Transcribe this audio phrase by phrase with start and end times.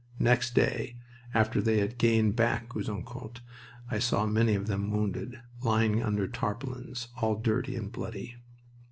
[0.17, 0.95] Next day,
[1.31, 3.41] after they had gained back Gouzeaucourt,
[3.91, 8.35] I saw many of them wounded, lying under tarpaulins, all dirty and bloody.